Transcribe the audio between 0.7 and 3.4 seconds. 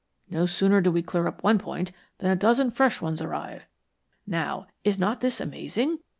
do we clear up one point than a dozen fresh ones